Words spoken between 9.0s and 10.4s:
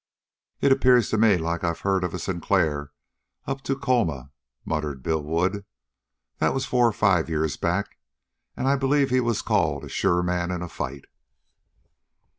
he was called a sure